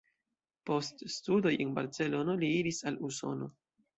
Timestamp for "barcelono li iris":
1.77-2.83